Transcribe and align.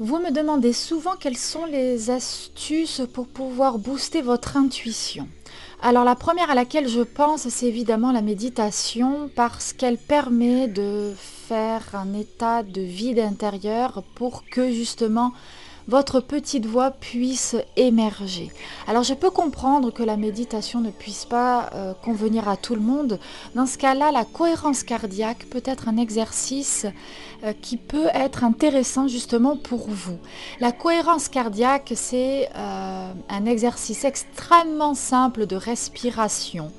Vous 0.00 0.18
me 0.20 0.30
demandez 0.30 0.72
souvent 0.72 1.16
quelles 1.18 1.36
sont 1.36 1.66
les 1.66 2.10
astuces 2.10 3.02
pour 3.12 3.26
pouvoir 3.26 3.78
booster 3.78 4.22
votre 4.22 4.56
intuition. 4.56 5.26
Alors 5.82 6.04
la 6.04 6.14
première 6.14 6.52
à 6.52 6.54
laquelle 6.54 6.86
je 6.86 7.00
pense, 7.00 7.48
c'est 7.48 7.66
évidemment 7.66 8.12
la 8.12 8.22
méditation 8.22 9.28
parce 9.34 9.72
qu'elle 9.72 9.98
permet 9.98 10.68
de 10.68 11.12
faire 11.18 11.82
un 11.94 12.14
état 12.14 12.62
de 12.62 12.80
vide 12.80 13.18
intérieur 13.18 14.04
pour 14.14 14.44
que 14.48 14.70
justement 14.70 15.32
votre 15.88 16.20
petite 16.20 16.66
voix 16.66 16.90
puisse 16.90 17.56
émerger. 17.76 18.52
Alors 18.86 19.02
je 19.02 19.14
peux 19.14 19.30
comprendre 19.30 19.90
que 19.90 20.02
la 20.02 20.18
méditation 20.18 20.80
ne 20.80 20.90
puisse 20.90 21.24
pas 21.24 21.70
euh, 21.74 21.94
convenir 21.94 22.48
à 22.48 22.58
tout 22.58 22.74
le 22.74 22.80
monde. 22.82 23.18
Dans 23.54 23.66
ce 23.66 23.78
cas-là, 23.78 24.12
la 24.12 24.26
cohérence 24.26 24.82
cardiaque 24.82 25.46
peut 25.50 25.62
être 25.64 25.88
un 25.88 25.96
exercice 25.96 26.86
euh, 27.42 27.54
qui 27.62 27.78
peut 27.78 28.08
être 28.12 28.44
intéressant 28.44 29.08
justement 29.08 29.56
pour 29.56 29.88
vous. 29.88 30.18
La 30.60 30.72
cohérence 30.72 31.28
cardiaque, 31.28 31.92
c'est 31.96 32.50
euh, 32.54 33.12
un 33.30 33.46
exercice 33.46 34.04
extrêmement 34.04 34.94
simple 34.94 35.46
de 35.46 35.56
respiration 35.56 36.70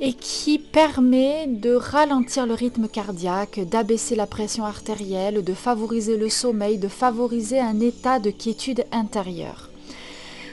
et 0.00 0.12
qui 0.12 0.58
permet 0.58 1.46
de 1.48 1.74
ralentir 1.74 2.46
le 2.46 2.54
rythme 2.54 2.88
cardiaque, 2.88 3.60
d'abaisser 3.60 4.14
la 4.14 4.26
pression 4.26 4.64
artérielle, 4.64 5.42
de 5.42 5.54
favoriser 5.54 6.16
le 6.16 6.28
sommeil, 6.28 6.78
de 6.78 6.88
favoriser 6.88 7.58
un 7.58 7.80
état 7.80 8.18
de 8.20 8.30
quiétude 8.30 8.84
intérieure. 8.92 9.70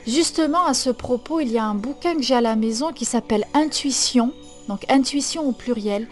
Justement, 0.07 0.65
à 0.65 0.73
ce 0.73 0.89
propos, 0.89 1.39
il 1.39 1.51
y 1.51 1.57
a 1.57 1.65
un 1.65 1.75
bouquin 1.75 2.15
que 2.15 2.21
j'ai 2.21 2.35
à 2.35 2.41
la 2.41 2.55
maison 2.55 2.91
qui 2.91 3.05
s'appelle 3.05 3.45
Intuition, 3.53 4.31
donc 4.67 4.85
Intuition 4.89 5.47
au 5.47 5.51
pluriel, 5.51 6.07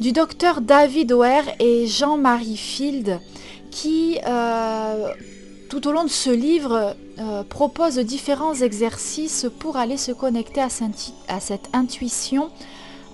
du 0.00 0.12
docteur 0.12 0.60
David 0.60 1.12
O'Hare 1.12 1.48
et 1.58 1.86
Jean-Marie 1.86 2.56
Field, 2.56 3.20
qui, 3.70 4.18
euh, 4.26 5.08
tout 5.68 5.86
au 5.86 5.92
long 5.92 6.04
de 6.04 6.08
ce 6.08 6.30
livre, 6.30 6.96
euh, 7.18 7.42
propose 7.42 7.98
différents 7.98 8.54
exercices 8.54 9.46
pour 9.58 9.76
aller 9.76 9.96
se 9.96 10.12
connecter 10.12 10.60
à, 10.60 10.70
cette 10.70 11.68
intuition 11.72 12.50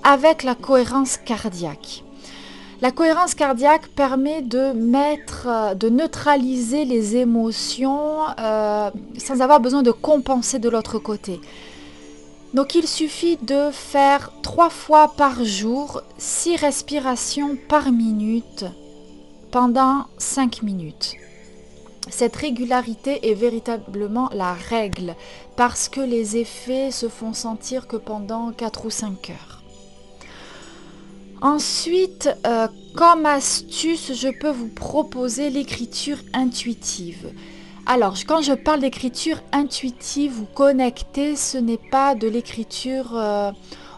avec 0.02 0.42
la 0.42 0.54
cohérence 0.54 1.16
cardiaque. 1.16 2.04
La 2.80 2.90
cohérence 2.90 3.34
cardiaque 3.34 3.88
permet 3.88 4.42
de 4.42 4.72
mettre, 4.72 5.46
euh, 5.48 5.74
de 5.74 5.88
neutraliser 5.88 6.84
les 6.84 7.16
émotions 7.16 8.20
euh, 8.38 8.90
sans 9.18 9.40
avoir 9.40 9.60
besoin 9.60 9.82
de 9.82 9.90
compenser 9.90 10.58
de 10.58 10.68
l'autre 10.68 10.98
côté. 10.98 11.40
Donc 12.52 12.76
il 12.76 12.86
suffit 12.86 13.36
de 13.36 13.70
faire 13.72 14.30
trois 14.42 14.70
fois 14.70 15.12
par 15.16 15.44
jour, 15.44 16.02
six 16.18 16.54
respirations 16.54 17.56
par 17.68 17.90
minute 17.90 18.64
pendant 19.50 20.04
cinq 20.18 20.62
minutes. 20.62 21.16
Cette 22.10 22.36
régularité 22.36 23.30
est 23.30 23.34
véritablement 23.34 24.28
la 24.32 24.52
règle 24.52 25.14
parce 25.56 25.88
que 25.88 26.00
les 26.00 26.36
effets 26.36 26.90
se 26.90 27.08
font 27.08 27.32
sentir 27.32 27.86
que 27.86 27.96
pendant 27.96 28.52
4 28.52 28.86
ou 28.86 28.90
5 28.90 29.30
heures. 29.30 29.62
Ensuite, 31.40 32.30
euh, 32.46 32.68
comme 32.94 33.26
astuce, 33.26 34.12
je 34.14 34.28
peux 34.28 34.50
vous 34.50 34.68
proposer 34.68 35.50
l'écriture 35.50 36.18
intuitive. 36.32 37.32
Alors, 37.86 38.16
quand 38.26 38.40
je 38.40 38.54
parle 38.54 38.80
d'écriture 38.80 39.42
intuitive 39.52 40.40
ou 40.40 40.46
connectée, 40.54 41.36
ce 41.36 41.58
n'est 41.58 41.80
pas 41.90 42.14
de 42.14 42.28
l'écriture 42.28 43.14
euh, 43.14 43.52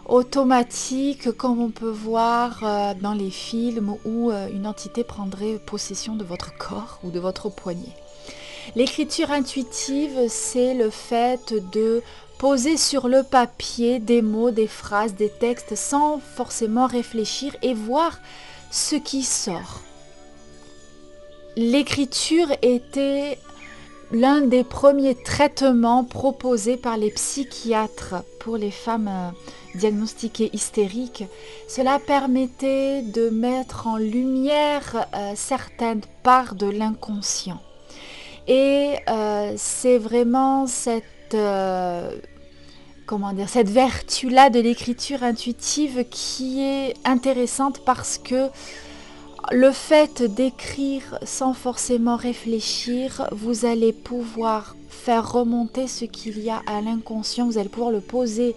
automatique 0.07 1.31
comme 1.31 1.61
on 1.61 1.69
peut 1.69 1.89
voir 1.89 2.59
euh, 2.63 2.93
dans 2.99 3.13
les 3.13 3.29
films 3.29 3.95
où 4.05 4.31
euh, 4.31 4.47
une 4.49 4.65
entité 4.65 5.03
prendrait 5.03 5.59
possession 5.65 6.15
de 6.15 6.23
votre 6.23 6.57
corps 6.57 6.99
ou 7.03 7.11
de 7.11 7.19
votre 7.19 7.49
poignet. 7.49 7.95
L'écriture 8.75 9.31
intuitive, 9.31 10.27
c'est 10.29 10.73
le 10.73 10.89
fait 10.89 11.53
de 11.73 12.01
poser 12.37 12.77
sur 12.77 13.07
le 13.07 13.23
papier 13.23 13.99
des 13.99 14.21
mots, 14.21 14.51
des 14.51 14.67
phrases, 14.67 15.15
des 15.15 15.29
textes 15.29 15.75
sans 15.75 16.19
forcément 16.19 16.85
réfléchir 16.85 17.55
et 17.61 17.73
voir 17.73 18.19
ce 18.71 18.95
qui 18.95 19.23
sort. 19.23 19.81
L'écriture 21.55 22.49
était 22.61 23.39
l'un 24.11 24.41
des 24.41 24.63
premiers 24.63 25.15
traitements 25.15 26.03
proposés 26.03 26.77
par 26.77 26.97
les 26.97 27.11
psychiatres 27.11 28.15
pour 28.39 28.57
les 28.57 28.71
femmes 28.71 29.09
euh, 29.09 29.77
diagnostiquées 29.77 30.49
hystériques. 30.53 31.25
Cela 31.67 31.99
permettait 31.99 33.01
de 33.01 33.29
mettre 33.29 33.87
en 33.87 33.97
lumière 33.97 35.07
euh, 35.13 35.33
certaines 35.35 36.01
parts 36.23 36.55
de 36.55 36.67
l'inconscient. 36.67 37.61
Et 38.47 38.95
euh, 39.09 39.53
c'est 39.57 39.97
vraiment 39.97 40.67
cette, 40.67 41.03
cette 43.47 43.69
vertu-là 43.69 44.49
de 44.49 44.61
l'écriture 44.61 45.23
intuitive 45.23 46.05
qui 46.09 46.63
est 46.63 46.93
intéressante 47.03 47.81
parce 47.83 48.17
que 48.17 48.49
le 49.51 49.71
fait 49.71 50.23
d'écrire 50.23 51.19
sans 51.23 51.53
forcément 51.53 52.15
réfléchir, 52.15 53.27
vous 53.31 53.65
allez 53.65 53.93
pouvoir 53.93 54.75
faire 54.89 55.31
remonter 55.31 55.87
ce 55.87 56.05
qu'il 56.05 56.39
y 56.39 56.49
a 56.49 56.61
à 56.67 56.81
l'inconscient, 56.81 57.45
vous 57.45 57.57
allez 57.57 57.69
pouvoir 57.69 57.91
le 57.91 58.01
poser 58.01 58.55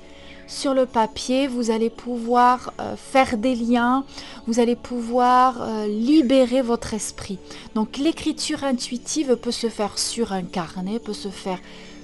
sur 0.49 0.75
le 0.75 0.85
papier, 0.85 1.47
vous 1.47 1.71
allez 1.71 1.91
pouvoir 1.91 2.73
euh, 2.81 2.97
faire 2.97 3.37
des 3.37 3.55
liens, 3.55 4.05
vous 4.49 4.59
allez 4.59 4.75
pouvoir 4.75 5.63
euh, 5.63 5.87
libérer 5.87 6.61
votre 6.61 6.93
esprit. 6.93 7.39
Donc 7.77 7.99
l'écriture 7.99 8.65
intuitive 8.65 9.37
peut 9.37 9.53
se 9.53 9.69
faire 9.69 9.97
sur 9.97 10.33
un 10.33 10.43
carnet, 10.43 10.99
peut 10.99 11.13
se 11.13 11.29
faire 11.29 11.61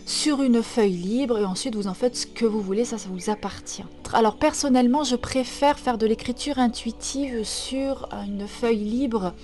sur 0.07 0.41
une 0.41 0.63
feuille 0.63 0.93
libre 0.97 1.39
et 1.39 1.45
ensuite 1.45 1.75
vous 1.75 1.89
en 1.89 1.95
faites 1.95 2.17
ce 2.17 2.27
que 2.27 2.47
vous 2.47 2.61
voulez, 2.61 2.85
ça, 2.85 2.97
vous 3.11 3.29
appartient. 3.29 3.85
Alors 4.13 4.37
personnellement, 4.37 5.05
je 5.05 5.17
préfère 5.17 5.79
faire 5.79 5.99
de 5.99 6.07
l'écriture 6.07 6.59
intuitive 6.59 7.45
sur 7.45 8.09
une 8.27 8.47
feuille 8.47 8.85
libre. 8.85 9.35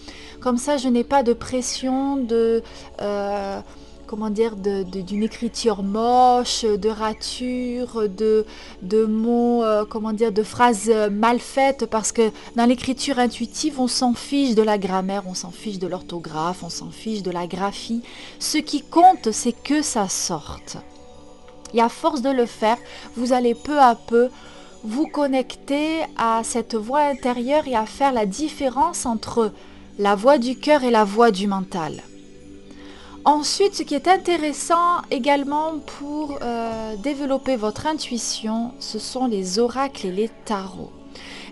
Comme 0.40 0.56
ça, 0.56 0.76
je 0.76 0.88
n'ai 0.88 1.04
pas 1.04 1.22
de 1.22 1.34
pression 1.34 2.16
de... 2.16 2.62
Euh, 3.00 3.60
comment 4.12 4.28
dire, 4.28 4.56
d'une 4.56 5.22
écriture 5.22 5.82
moche, 5.82 6.66
de 6.66 6.90
ratures, 6.90 8.10
de, 8.10 9.04
mots, 9.06 9.64
euh, 9.64 9.86
comment 9.88 10.12
dire, 10.12 10.32
de 10.32 10.42
phrases 10.42 10.90
euh, 10.90 11.08
mal 11.08 11.38
faites, 11.38 11.86
parce 11.86 12.12
que 12.12 12.30
dans 12.54 12.66
l'écriture 12.66 13.18
intuitive, 13.18 13.80
on 13.80 13.88
s'en 13.88 14.12
fiche 14.12 14.54
de 14.54 14.60
la 14.60 14.76
grammaire, 14.76 15.22
on 15.26 15.32
s'en 15.32 15.50
fiche 15.50 15.78
de 15.78 15.86
l'orthographe, 15.86 16.62
on 16.62 16.68
s'en 16.68 16.90
fiche 16.90 17.22
de 17.22 17.30
la 17.30 17.46
graphie. 17.46 18.02
Ce 18.38 18.58
qui 18.58 18.82
compte, 18.82 19.32
c'est 19.32 19.54
que 19.54 19.80
ça 19.80 20.10
sorte. 20.10 20.76
Et 21.72 21.80
à 21.80 21.88
force 21.88 22.20
de 22.20 22.28
le 22.28 22.44
faire, 22.44 22.76
vous 23.16 23.32
allez 23.32 23.54
peu 23.54 23.80
à 23.80 23.94
peu 23.94 24.28
vous 24.84 25.06
connecter 25.06 26.00
à 26.18 26.42
cette 26.44 26.74
voix 26.74 27.00
intérieure 27.00 27.66
et 27.66 27.76
à 27.76 27.86
faire 27.86 28.12
la 28.12 28.26
différence 28.26 29.06
entre 29.06 29.52
la 29.98 30.14
voix 30.16 30.36
du 30.36 30.58
cœur 30.58 30.84
et 30.84 30.90
la 30.90 31.04
voix 31.04 31.30
du 31.30 31.46
mental. 31.46 32.02
Ensuite, 33.24 33.74
ce 33.76 33.84
qui 33.84 33.94
est 33.94 34.08
intéressant 34.08 35.02
également 35.12 35.78
pour 35.98 36.38
euh, 36.42 36.96
développer 36.96 37.54
votre 37.54 37.86
intuition, 37.86 38.72
ce 38.80 38.98
sont 38.98 39.26
les 39.26 39.60
oracles 39.60 40.08
et 40.08 40.12
les 40.12 40.30
tarots. 40.44 40.90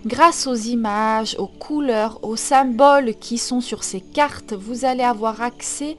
Grâce 0.05 0.47
aux 0.47 0.55
images, 0.55 1.35
aux 1.39 1.47
couleurs, 1.47 2.19
aux 2.23 2.35
symboles 2.35 3.13
qui 3.15 3.37
sont 3.37 3.61
sur 3.61 3.85
ces 3.85 4.01
cartes, 4.01 4.51
vous 4.51 4.83
allez 4.83 5.03
avoir 5.03 5.41
accès 5.41 5.95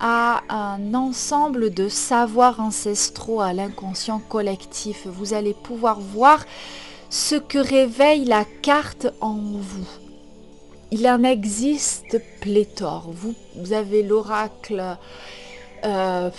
à 0.00 0.42
un 0.48 0.92
ensemble 0.94 1.72
de 1.72 1.88
savoirs 1.88 2.58
ancestraux 2.58 3.40
à 3.40 3.52
l'inconscient 3.52 4.20
collectif. 4.28 5.06
Vous 5.06 5.34
allez 5.34 5.54
pouvoir 5.54 6.00
voir 6.00 6.44
ce 7.10 7.36
que 7.36 7.58
réveille 7.58 8.24
la 8.24 8.44
carte 8.62 9.06
en 9.20 9.34
vous. 9.34 10.01
Il 10.94 11.08
en 11.08 11.22
existe 11.22 12.20
pléthore. 12.42 13.10
Vous, 13.14 13.72
avez 13.72 14.02
l'oracle 14.02 14.98
euh, 15.86 16.30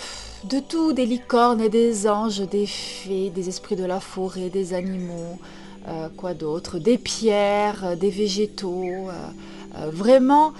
de 0.44 0.60
tout, 0.60 0.92
des 0.92 1.06
licornes 1.06 1.68
des 1.68 2.06
anges, 2.06 2.38
des 2.38 2.64
fées, 2.64 3.30
des 3.30 3.48
esprits 3.48 3.74
de 3.74 3.84
la 3.84 3.98
forêt, 3.98 4.50
des 4.50 4.72
animaux, 4.72 5.40
euh, 5.88 6.08
quoi 6.16 6.34
d'autre, 6.34 6.78
des 6.78 6.98
pierres, 6.98 7.96
des 7.96 8.10
végétaux. 8.10 9.08
Euh, 9.08 9.90
vraiment, 9.90 10.52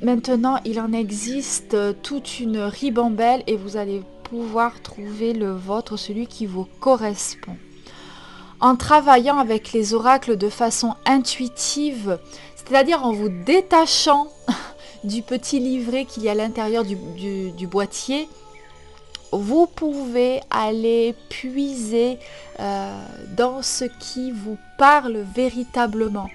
maintenant, 0.00 0.58
il 0.64 0.80
en 0.80 0.94
existe 0.94 1.76
toute 2.02 2.40
une 2.40 2.60
ribambelle 2.60 3.42
et 3.46 3.58
vous 3.58 3.76
allez 3.76 4.00
pouvoir 4.22 4.80
trouver 4.80 5.34
le 5.34 5.52
vôtre, 5.52 5.98
celui 5.98 6.26
qui 6.26 6.46
vous 6.46 6.66
correspond 6.80 7.56
en 8.60 8.76
travaillant 8.76 9.38
avec 9.38 9.72
les 9.72 9.94
oracles 9.94 10.36
de 10.36 10.48
façon 10.48 10.94
intuitive, 11.06 12.18
c'est-à-dire 12.70 13.04
en 13.04 13.12
vous 13.12 13.28
détachant 13.28 14.28
du 15.04 15.22
petit 15.22 15.58
livret 15.58 16.04
qu'il 16.04 16.22
y 16.22 16.28
a 16.28 16.32
à 16.32 16.34
l'intérieur 16.36 16.84
du, 16.84 17.66
boîtier, 17.66 18.28
vous 19.32 19.66
pouvez 19.66 20.40
aller 20.50 21.16
puiser 21.28 22.18
euh, 22.60 22.92
dans 23.36 23.62
ce 23.62 23.84
qui 23.84 24.30
vous 24.30 24.56
parle 24.78 25.24
véritablement. 25.34 26.28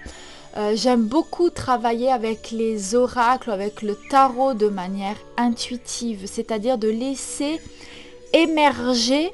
Euh, 0.57 0.73
j'aime 0.75 1.05
beaucoup 1.05 1.49
travailler 1.49 2.11
avec 2.11 2.51
les 2.51 2.95
oracles, 2.95 3.51
avec 3.51 3.81
le 3.81 3.97
tarot 4.09 4.53
de 4.53 4.67
manière 4.67 5.17
intuitive, 5.37 6.25
c'est-à-dire 6.25 6.77
de 6.77 6.89
laisser 6.89 7.61
émerger 8.33 9.31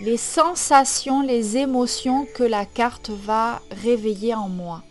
les 0.00 0.16
sensations, 0.16 1.22
les 1.22 1.56
émotions 1.56 2.26
que 2.32 2.44
la 2.44 2.64
carte 2.64 3.10
va 3.10 3.60
réveiller 3.82 4.34
en 4.34 4.48
moi. 4.48 4.82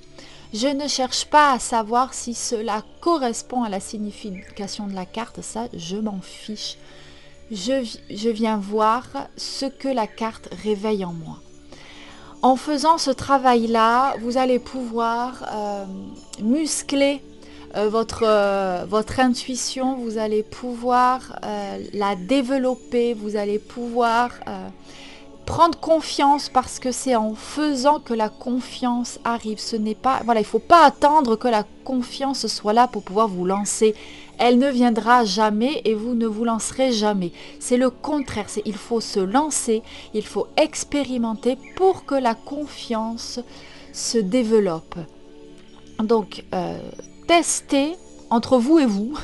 Je 0.54 0.68
ne 0.68 0.88
cherche 0.90 1.26
pas 1.26 1.54
à 1.54 1.60
savoir 1.60 2.14
si 2.14 2.34
cela 2.34 2.84
correspond 3.00 3.64
à 3.64 3.70
la 3.70 3.80
signification 3.80 4.88
de 4.88 4.94
la 4.94 5.06
carte, 5.06 5.42
ça 5.42 5.68
je 5.74 5.96
m'en 5.96 6.20
fiche. 6.22 6.78
Je, 7.52 8.30
viens 8.30 8.58
voir 8.58 9.06
ce 9.38 9.66
que 9.66 9.88
la 9.88 10.08
carte 10.08 10.50
réveille 10.64 11.06
en 11.06 11.14
moi. 11.14 11.38
En 12.42 12.58
faisant 12.58 12.98
ce 12.98 13.12
travail-là, 13.12 14.16
vous 14.22 14.38
allez 14.38 14.60
pouvoir 14.60 15.44
euh, 15.54 15.86
muscler 16.42 17.22
euh, 17.78 17.90
euh, 18.22 18.86
votre 18.88 19.20
intuition, 19.22 19.96
vous 19.96 20.18
allez 20.18 20.44
pouvoir 20.44 21.40
la 21.94 22.16
développer, 22.16 23.14
vous 23.14 23.38
allez 23.38 23.60
pouvoir 23.60 24.32
prendre 25.52 25.78
confiance 25.78 26.48
parce 26.48 26.80
que 26.80 26.94
c'est 26.94 27.18
en 27.18 27.36
faisant 27.36 28.00
que 28.00 28.14
la 28.14 28.30
confiance 28.30 29.20
arrive. 29.26 29.60
Ce 29.60 29.76
n'est 29.76 29.96
pas, 29.96 30.22
voilà, 30.24 30.40
il 30.40 30.46
faut 30.46 30.60
pas 30.60 30.86
attendre 30.86 31.36
que 31.36 31.50
la 31.50 31.66
confiance 31.84 32.48
soit 32.48 32.72
là 32.72 32.88
pour 32.88 33.04
pouvoir 33.04 33.28
vous 33.28 33.46
lancer. 33.46 33.94
Elle 34.40 34.60
ne 34.60 34.70
viendra 34.70 35.26
jamais 35.26 35.82
et 35.84 35.94
vous 35.94 36.14
ne 36.14 36.26
vous 36.26 36.46
lancerez 36.46 36.94
jamais. 36.94 37.34
C'est 37.60 37.76
le 37.76 37.90
contraire. 37.90 38.48
Il 38.66 38.78
faut 38.78 39.02
se 39.02 39.20
lancer, 39.20 39.84
il 40.14 40.26
faut 40.26 40.48
expérimenter 40.56 41.58
pour 41.76 42.06
que 42.06 42.16
la 42.16 42.34
confiance 42.34 43.42
se 43.92 44.20
développe. 44.20 44.96
Donc, 46.02 46.46
euh, 46.56 46.80
testez 47.28 47.98
entre 48.30 48.58
vous 48.58 48.80
et 48.80 48.86
vous 48.86 49.20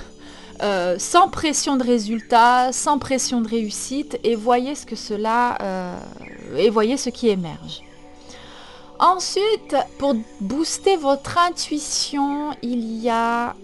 euh, 0.62 0.96
sans 0.98 1.30
pression 1.30 1.78
de 1.78 1.84
résultat, 1.84 2.72
sans 2.72 2.98
pression 2.98 3.42
de 3.42 3.48
réussite, 3.48 4.20
et 4.24 4.36
voyez 4.36 4.76
ce 4.76 4.86
que 4.86 4.96
cela 4.96 5.58
euh, 5.62 5.96
et 6.58 6.70
voyez 6.70 6.98
ce 6.98 7.10
qui 7.10 7.30
émerge. 7.30 7.82
Ensuite, 9.00 9.76
pour 10.00 10.16
booster 10.42 10.96
votre 10.96 11.38
intuition, 11.38 12.52
il 12.64 13.00
y 13.00 13.10
a 13.10 13.56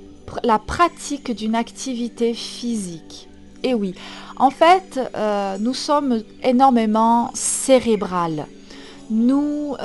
la 0.43 0.59
pratique 0.59 1.35
d'une 1.35 1.55
activité 1.55 2.35
physique. 2.35 3.27
Et 3.63 3.73
oui, 3.73 3.95
en 4.37 4.51
fait, 4.51 4.99
euh, 5.15 5.57
nous 5.59 5.73
sommes 5.73 6.21
énormément 6.43 7.31
cérébrales. 7.33 8.45
Nous 9.09 9.75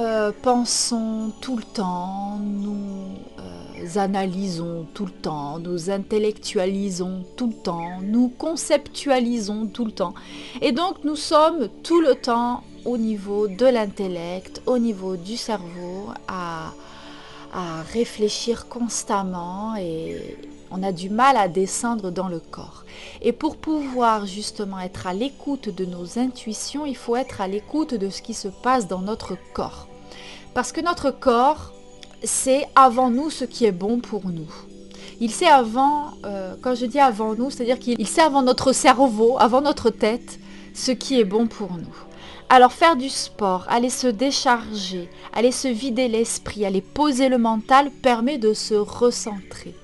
pensons 0.42 1.32
tout 1.40 1.56
le 1.56 1.62
temps, 1.62 2.38
nous 2.40 3.18
analysons 3.96 4.86
tout 4.94 5.06
le 5.06 5.12
temps, 5.12 5.58
nous 5.58 5.90
intellectualisons 5.90 7.24
tout 7.36 7.48
le 7.48 7.54
temps, 7.54 8.00
nous 8.02 8.28
conceptualisons 8.28 9.66
tout 9.66 9.84
le 9.84 9.92
temps. 9.92 10.14
Et 10.60 10.72
donc 10.72 11.04
nous 11.04 11.16
sommes 11.16 11.68
tout 11.82 12.00
le 12.00 12.14
temps 12.14 12.62
au 12.84 12.96
niveau 12.96 13.48
de 13.48 13.66
l'intellect, 13.66 14.62
au 14.66 14.78
niveau 14.78 15.16
du 15.16 15.36
cerveau, 15.36 16.08
à, 16.26 16.72
à 17.52 17.82
réfléchir 17.92 18.68
constamment 18.68 19.76
et 19.76 20.36
on 20.70 20.82
a 20.82 20.92
du 20.92 21.08
mal 21.08 21.36
à 21.36 21.48
descendre 21.48 22.10
dans 22.10 22.28
le 22.28 22.40
corps. 22.40 22.84
Et 23.22 23.32
pour 23.32 23.56
pouvoir 23.56 24.26
justement 24.26 24.78
être 24.80 25.06
à 25.06 25.14
l'écoute 25.14 25.74
de 25.74 25.84
nos 25.84 26.18
intuitions, 26.18 26.84
il 26.84 26.96
faut 26.96 27.16
être 27.16 27.40
à 27.40 27.48
l'écoute 27.48 27.94
de 27.94 28.10
ce 28.10 28.22
qui 28.22 28.34
se 28.34 28.48
passe 28.48 28.86
dans 28.86 29.00
notre 29.00 29.36
corps. 29.54 29.88
Parce 30.54 30.72
que 30.72 30.80
notre 30.80 31.10
corps, 31.10 31.72
c'est 32.22 32.66
avant 32.74 33.10
nous 33.10 33.30
ce 33.30 33.44
qui 33.44 33.64
est 33.64 33.72
bon 33.72 34.00
pour 34.00 34.26
nous. 34.26 34.52
Il 35.20 35.30
sait 35.30 35.48
avant, 35.48 36.12
euh, 36.24 36.54
quand 36.62 36.74
je 36.74 36.86
dis 36.86 37.00
avant 37.00 37.34
nous, 37.34 37.50
c'est-à-dire 37.50 37.78
qu'il 37.78 38.06
sait 38.06 38.22
avant 38.22 38.42
notre 38.42 38.72
cerveau, 38.72 39.36
avant 39.38 39.60
notre 39.60 39.90
tête, 39.90 40.38
ce 40.74 40.92
qui 40.92 41.18
est 41.18 41.24
bon 41.24 41.46
pour 41.46 41.72
nous. 41.72 41.96
Alors 42.50 42.72
faire 42.72 42.96
du 42.96 43.08
sport, 43.08 43.66
aller 43.68 43.90
se 43.90 44.06
décharger, 44.06 45.08
aller 45.34 45.52
se 45.52 45.68
vider 45.68 46.08
l'esprit, 46.08 46.64
aller 46.64 46.80
poser 46.80 47.28
le 47.28 47.36
mental 47.36 47.90
permet 47.90 48.38
de 48.38 48.54
se 48.54 48.74
recentrer, 48.74 49.74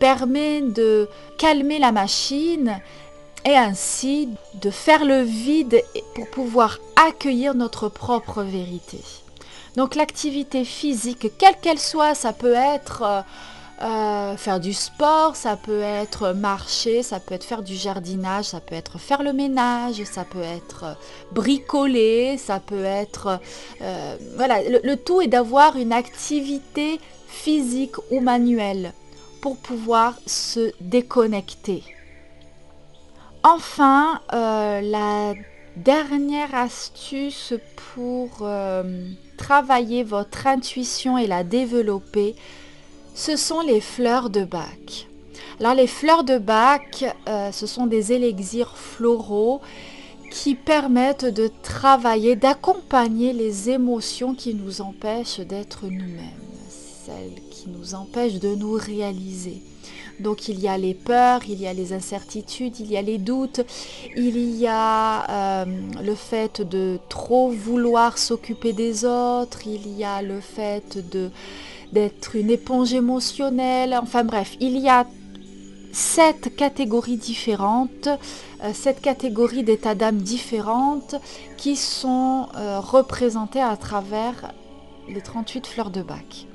permet 0.00 0.62
de 0.62 1.08
calmer 1.36 1.78
la 1.78 1.92
machine 1.92 2.80
et 3.44 3.56
ainsi 3.56 4.30
de 4.60 4.70
faire 4.70 5.04
le 5.04 5.22
vide 5.22 5.80
pour 6.14 6.28
pouvoir 6.30 6.78
accueillir 6.96 7.54
notre 7.54 7.88
propre 7.88 8.42
vérité. 8.42 8.98
Donc 9.78 9.94
l'activité 9.94 10.64
physique, 10.64 11.30
quelle 11.38 11.54
qu'elle 11.54 11.78
soit, 11.78 12.16
ça 12.16 12.32
peut 12.32 12.52
être 12.52 13.02
euh, 13.02 13.20
euh, 13.84 14.36
faire 14.36 14.58
du 14.58 14.72
sport, 14.72 15.36
ça 15.36 15.56
peut 15.56 15.82
être 15.82 16.32
marcher, 16.32 17.04
ça 17.04 17.20
peut 17.20 17.36
être 17.36 17.44
faire 17.44 17.62
du 17.62 17.76
jardinage, 17.76 18.46
ça 18.46 18.60
peut 18.60 18.74
être 18.74 18.98
faire 18.98 19.22
le 19.22 19.32
ménage, 19.32 20.02
ça 20.02 20.24
peut 20.24 20.42
être 20.42 20.82
euh, 20.82 20.94
bricoler, 21.30 22.38
ça 22.38 22.58
peut 22.58 22.82
être... 22.82 23.38
voilà, 24.34 24.56
le, 24.68 24.96
tout 24.96 25.20
est 25.20 25.28
d'avoir 25.28 25.76
une 25.76 25.92
activité 25.92 26.98
physique 27.28 27.94
ou 28.10 28.18
manuelle 28.18 28.92
pour 29.40 29.58
pouvoir 29.58 30.18
se 30.26 30.72
déconnecter. 30.80 31.84
Enfin, 33.44 34.20
la 34.32 35.34
dernière 35.76 36.52
astuce 36.52 37.54
pour 37.94 38.44
travailler 39.38 40.02
votre 40.02 40.46
intuition 40.46 41.16
et 41.16 41.26
la 41.26 41.44
développer, 41.44 42.34
ce 43.14 43.36
sont 43.36 43.60
les 43.60 43.80
fleurs 43.80 44.28
de 44.28 44.44
bac. 44.44 45.08
Alors 45.58 45.74
les 45.74 45.86
fleurs 45.86 46.24
de 46.24 46.36
bac, 46.36 47.04
euh, 47.28 47.50
ce 47.50 47.66
sont 47.66 47.86
des 47.86 48.12
élixirs 48.12 48.76
floraux 48.76 49.62
qui 50.30 50.54
permettent 50.54 51.24
de 51.24 51.50
travailler, 51.62 52.36
d'accompagner 52.36 53.32
les 53.32 53.70
émotions 53.70 54.34
qui 54.34 54.54
nous 54.54 54.82
empêchent 54.82 55.40
d'être 55.40 55.84
nous-mêmes, 55.84 56.44
celles 56.68 57.40
qui 57.50 57.70
nous 57.70 57.94
empêchent 57.94 58.38
de 58.38 58.54
nous 58.54 58.72
réaliser. 58.72 59.62
Donc 60.20 60.48
il 60.48 60.58
y 60.58 60.68
a 60.68 60.76
les 60.76 60.94
peurs, 60.94 61.40
il 61.48 61.60
y 61.60 61.66
a 61.66 61.72
les 61.72 61.92
incertitudes, 61.92 62.80
il 62.80 62.90
y 62.90 62.96
a 62.96 63.02
les 63.02 63.18
doutes, 63.18 63.60
il 64.16 64.56
y 64.56 64.66
a 64.66 65.62
euh, 65.62 65.64
le 66.02 66.14
fait 66.14 66.60
de 66.60 66.98
trop 67.08 67.50
vouloir 67.50 68.18
s'occuper 68.18 68.72
des 68.72 69.04
autres, 69.04 69.66
il 69.66 69.96
y 69.96 70.04
a 70.04 70.22
le 70.22 70.40
fait 70.40 70.98
d'être 71.92 72.36
une 72.36 72.50
éponge 72.50 72.92
émotionnelle, 72.92 73.96
enfin 74.00 74.24
bref, 74.24 74.56
il 74.60 74.78
y 74.78 74.88
a 74.88 75.06
sept 75.92 76.54
catégories 76.56 77.16
différentes, 77.16 78.08
euh, 78.64 78.72
sept 78.72 79.00
catégories 79.00 79.62
d'états 79.62 79.94
d'âme 79.94 80.18
différentes 80.18 81.14
qui 81.56 81.76
sont 81.76 82.48
euh, 82.56 82.80
représentées 82.80 83.62
à 83.62 83.76
travers 83.76 84.52
les 85.08 85.20
38 85.20 85.66
fleurs 85.66 85.90
de 85.90 86.02
bac 86.02 86.46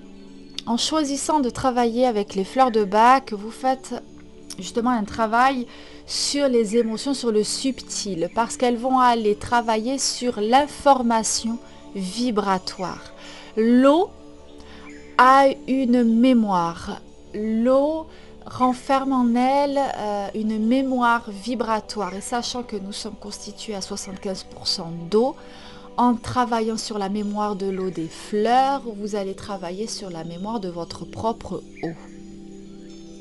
en 0.66 0.78
choisissant 0.78 1.40
de 1.40 1.50
travailler 1.50 2.06
avec 2.06 2.36
les 2.36 2.44
fleurs 2.44 2.72
de 2.72 2.84
bac, 2.84 3.34
vous 3.34 3.52
faites 3.52 3.96
justement 4.58 4.92
un 4.92 5.04
travail 5.04 5.68
sur 6.06 6.48
les 6.48 6.78
émotions, 6.78 7.14
sur 7.14 7.32
le 7.32 7.44
subtil, 7.44 8.30
parce 8.36 8.58
qu'elles 8.58 8.78
vont 8.78 9.00
aller 9.00 9.36
travailler 9.36 9.98
sur 9.98 10.40
l'information 10.40 11.58
vibratoire. 11.96 13.14
L'eau 13.58 14.10
a 15.18 15.48
une 15.68 16.04
mémoire. 16.04 17.02
L'eau 17.34 18.08
renferme 18.46 19.14
en 19.14 19.36
elle 19.36 19.80
euh, 19.80 20.28
une 20.36 20.66
mémoire 20.66 21.24
vibratoire. 21.30 22.14
Et 22.16 22.22
sachant 22.22 22.64
que 22.64 22.76
nous 22.76 22.92
sommes 22.92 23.16
constitués 23.16 23.76
à 23.76 23.80
75% 23.80 24.84
d'eau, 25.10 25.36
en 25.98 26.16
travaillant 26.16 26.78
sur 26.78 26.98
la 26.98 27.10
mémoire 27.10 27.56
de 27.56 27.68
l'eau 27.68 27.90
des 27.90 28.08
fleurs, 28.08 28.82
vous 28.98 29.16
allez 29.16 29.34
travailler 29.36 29.88
sur 29.88 30.10
la 30.10 30.24
mémoire 30.24 30.60
de 30.60 30.70
votre 30.70 31.06
propre 31.06 31.64
eau. 31.84 31.92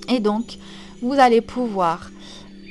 Et 0.08 0.20
donc, 0.20 0.58
vous 1.00 1.14
allez 1.14 1.40
pouvoir 1.40 2.10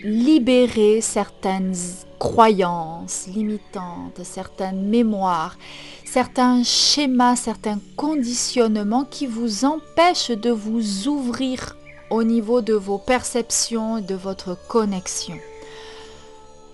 libérer 0.04 1.02
certaines 1.02 1.76
croyances 2.20 3.28
limitantes, 3.28 4.22
certaines 4.24 4.88
mémoires, 4.88 5.58
certains 6.06 6.64
schémas, 6.64 7.36
certains 7.36 7.80
conditionnements 7.96 9.06
qui 9.06 9.28
vous 9.28 9.66
empêchent 9.66 10.32
de 10.32 10.52
vous 10.52 11.08
ouvrir 11.08 11.76
au 12.10 12.24
niveau 12.24 12.62
de 12.62 12.74
vos 12.74 12.98
perceptions 12.98 14.02
de 14.02 14.16
votre 14.16 14.58
connexion. 14.68 15.38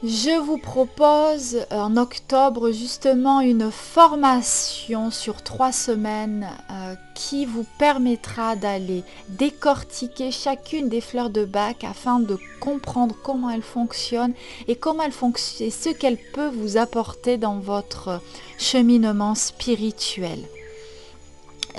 Je 0.04 0.40
vous 0.40 0.60
propose 0.60 1.66
en 1.72 1.98
octobre 1.98 2.70
justement 2.70 3.42
une 3.42 3.72
formation 3.72 5.10
sur 5.10 5.42
trois 5.42 5.72
semaines 5.72 6.48
euh, 6.70 6.94
qui 7.16 7.48
vous 7.48 7.66
permettra 7.80 8.56
d'aller 8.56 9.04
décortiquer 9.30 10.30
chacune 10.30 10.88
des 10.88 11.02
fleurs 11.02 11.32
de 11.32 11.46
bac 11.46 11.84
afin 11.84 12.20
de 12.20 12.38
comprendre 12.60 13.16
comment 13.24 13.50
elles 13.50 13.64
fonctionnent 13.64 14.36
et 14.68 14.76
ce 14.76 15.90
qu'elles 15.90 16.20
peuvent 16.32 16.56
vous 16.56 16.78
apporter 16.78 17.38
dans 17.38 17.58
votre 17.58 18.22
cheminement 18.60 19.34
spirituel. 19.34 20.38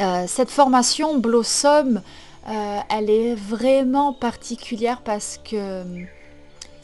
Euh, 0.00 0.24
cette 0.26 0.50
formation 0.50 1.18
Blossom, 1.18 2.02
euh, 2.48 2.78
elle 2.90 3.10
est 3.10 3.36
vraiment 3.36 4.12
particulière 4.12 5.02
parce 5.04 5.38
que 5.48 5.84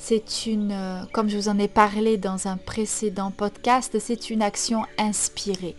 c'est 0.06 0.44
une, 0.44 0.70
euh, 0.70 1.02
comme 1.14 1.30
je 1.30 1.36
vous 1.38 1.48
en 1.48 1.58
ai 1.58 1.66
parlé 1.66 2.18
dans 2.18 2.46
un 2.46 2.58
précédent 2.58 3.30
podcast, 3.30 3.96
c'est 3.98 4.28
une 4.28 4.42
action 4.42 4.82
inspirée. 4.98 5.74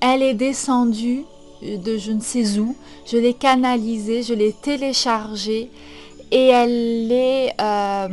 Elle 0.00 0.22
est 0.22 0.34
descendue 0.34 1.24
de 1.62 1.96
je 1.96 2.12
ne 2.12 2.20
sais 2.20 2.58
où, 2.58 2.76
je 3.06 3.16
l'ai 3.16 3.32
canalisée, 3.32 4.22
je 4.22 4.34
l'ai 4.34 4.52
téléchargée 4.52 5.70
et 6.30 6.48
elle 6.48 7.10
est, 7.10 7.54
euh, 7.58 8.08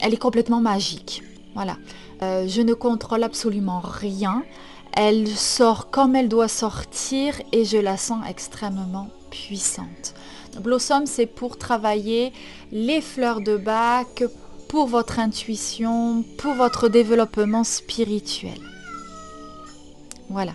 elle 0.00 0.14
est 0.14 0.22
complètement 0.22 0.60
magique. 0.60 1.24
Voilà. 1.54 1.76
Euh, 2.22 2.46
je 2.46 2.62
ne 2.62 2.72
contrôle 2.72 3.24
absolument 3.24 3.80
rien. 3.80 4.44
Elle 4.92 5.26
sort 5.26 5.90
comme 5.90 6.14
elle 6.14 6.28
doit 6.28 6.46
sortir 6.46 7.34
et 7.50 7.64
je 7.64 7.78
la 7.78 7.96
sens 7.96 8.24
extrêmement 8.28 9.08
puissante. 9.30 10.14
Blossom, 10.60 11.06
c'est 11.06 11.26
pour 11.26 11.56
travailler 11.56 12.32
les 12.70 13.00
fleurs 13.00 13.40
de 13.40 13.56
bac, 13.56 14.22
pour 14.68 14.86
votre 14.86 15.18
intuition, 15.18 16.24
pour 16.36 16.54
votre 16.54 16.88
développement 16.88 17.64
spirituel. 17.64 18.58
Voilà. 20.28 20.52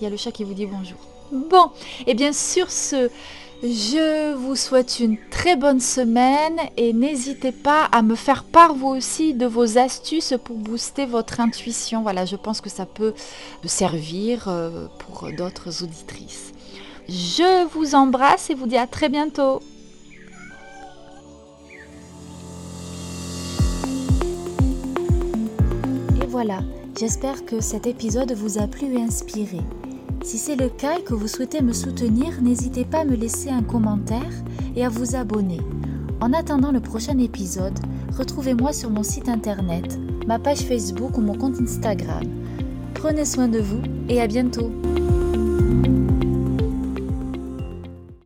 Il 0.00 0.04
y 0.04 0.06
a 0.06 0.10
le 0.10 0.16
chat 0.16 0.32
qui 0.32 0.44
vous 0.44 0.54
dit 0.54 0.66
bonjour. 0.66 0.98
Bon, 1.32 1.70
et 2.06 2.14
bien 2.14 2.32
sur 2.32 2.70
ce, 2.70 3.10
je 3.62 4.34
vous 4.34 4.54
souhaite 4.54 5.00
une 5.00 5.16
très 5.30 5.56
bonne 5.56 5.80
semaine 5.80 6.58
et 6.76 6.92
n'hésitez 6.92 7.52
pas 7.52 7.84
à 7.84 8.02
me 8.02 8.14
faire 8.14 8.44
part 8.44 8.74
vous 8.74 8.88
aussi 8.88 9.34
de 9.34 9.46
vos 9.46 9.78
astuces 9.78 10.34
pour 10.44 10.56
booster 10.56 11.06
votre 11.06 11.40
intuition. 11.40 12.02
Voilà, 12.02 12.24
je 12.26 12.36
pense 12.36 12.60
que 12.60 12.70
ça 12.70 12.86
peut 12.86 13.14
servir 13.64 14.48
euh, 14.48 14.86
pour 14.98 15.30
d'autres 15.32 15.82
auditrices. 15.82 16.52
Je 17.08 17.66
vous 17.68 17.94
embrasse 17.94 18.50
et 18.50 18.54
vous 18.54 18.66
dis 18.66 18.76
à 18.76 18.86
très 18.86 19.08
bientôt. 19.08 19.60
Voilà, 26.36 26.60
j'espère 27.00 27.46
que 27.46 27.62
cet 27.62 27.86
épisode 27.86 28.32
vous 28.32 28.58
a 28.58 28.66
plu 28.66 28.92
et 28.92 29.00
inspiré. 29.00 29.62
Si 30.22 30.36
c'est 30.36 30.54
le 30.54 30.68
cas 30.68 30.98
et 30.98 31.02
que 31.02 31.14
vous 31.14 31.28
souhaitez 31.28 31.62
me 31.62 31.72
soutenir, 31.72 32.42
n'hésitez 32.42 32.84
pas 32.84 32.98
à 32.98 33.04
me 33.06 33.16
laisser 33.16 33.48
un 33.48 33.62
commentaire 33.62 34.44
et 34.76 34.84
à 34.84 34.90
vous 34.90 35.16
abonner. 35.16 35.62
En 36.20 36.34
attendant 36.34 36.72
le 36.72 36.80
prochain 36.80 37.16
épisode, 37.16 37.78
retrouvez-moi 38.18 38.74
sur 38.74 38.90
mon 38.90 39.02
site 39.02 39.30
internet, 39.30 39.98
ma 40.26 40.38
page 40.38 40.58
Facebook 40.58 41.16
ou 41.16 41.22
mon 41.22 41.38
compte 41.38 41.58
Instagram. 41.58 42.24
Prenez 42.92 43.24
soin 43.24 43.48
de 43.48 43.60
vous 43.60 43.80
et 44.10 44.20
à 44.20 44.26
bientôt 44.26 44.70